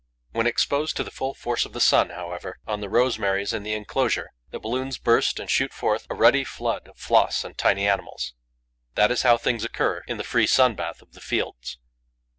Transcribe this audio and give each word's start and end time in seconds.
When 0.31 0.47
exposed 0.47 0.97
to 0.97 1.03
the 1.03 1.11
full 1.11 1.35
force 1.35 1.63
of 1.63 1.73
the 1.73 1.79
sun, 1.79 2.09
however, 2.09 2.57
on 2.65 2.81
the 2.81 2.89
rosemaries 2.89 3.53
in 3.53 3.61
the 3.61 3.75
enclosure, 3.75 4.31
the 4.49 4.59
balloons 4.59 4.97
burst 4.97 5.39
and 5.39 5.47
shoot 5.47 5.71
forth 5.71 6.07
a 6.09 6.15
ruddy 6.15 6.43
flood 6.43 6.87
of 6.87 6.97
floss 6.97 7.43
and 7.43 7.55
tiny 7.55 7.87
animals. 7.87 8.33
That 8.95 9.11
is 9.11 9.21
how 9.21 9.37
things 9.37 9.63
occur 9.63 10.01
in 10.07 10.17
the 10.17 10.23
free 10.23 10.47
sun 10.47 10.73
bath 10.73 11.03
of 11.03 11.13
the 11.13 11.21
fields. 11.21 11.77